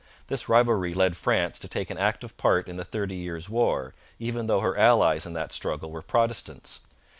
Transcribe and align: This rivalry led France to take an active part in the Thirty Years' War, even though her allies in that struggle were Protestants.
This 0.29 0.49
rivalry 0.49 0.95
led 0.95 1.15
France 1.15 1.59
to 1.59 1.67
take 1.67 1.91
an 1.91 1.97
active 1.99 2.35
part 2.35 2.67
in 2.67 2.75
the 2.75 2.83
Thirty 2.83 3.13
Years' 3.15 3.49
War, 3.49 3.93
even 4.17 4.47
though 4.47 4.61
her 4.61 4.75
allies 4.75 5.27
in 5.27 5.33
that 5.33 5.51
struggle 5.53 5.91
were 5.91 6.01
Protestants. 6.01 6.79